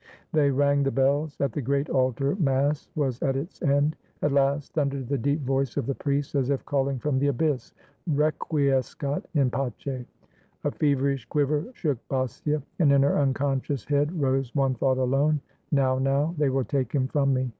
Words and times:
They 0.33 0.49
rang 0.49 0.81
the 0.81 0.89
bells; 0.89 1.39
at 1.41 1.51
the 1.51 1.61
great 1.61 1.87
altar 1.87 2.35
Mass 2.37 2.89
was 2.95 3.21
at 3.21 3.35
its 3.35 3.61
end. 3.61 3.95
At 4.23 4.31
last 4.31 4.73
thundered 4.73 5.09
the 5.09 5.17
deep 5.19 5.41
voice 5.41 5.77
of 5.77 5.85
the 5.85 5.93
priest, 5.93 6.33
as 6.33 6.49
if 6.49 6.65
calling 6.65 6.97
from 6.97 7.19
the 7.19 7.27
abyss: 7.27 7.75
'^ 8.09 8.15
Requiescat 8.17 9.23
in 9.35 9.51
pace!" 9.51 10.07
A 10.63 10.71
fever 10.71 11.09
ish 11.11 11.25
quiver 11.27 11.67
shook 11.73 11.99
Basia, 12.09 12.63
and 12.79 12.91
in 12.91 13.03
her 13.03 13.19
unconscious 13.19 13.85
head 13.85 14.11
rose 14.19 14.55
one 14.55 14.73
thought 14.73 14.97
alone, 14.97 15.39
"Now, 15.71 15.99
now, 15.99 16.33
they 16.35 16.49
will 16.49 16.63
take 16.65 16.91
him 16.91 17.07
from 17.07 17.35
me!" 17.35 17.49